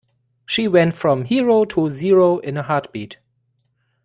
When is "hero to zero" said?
1.25-2.39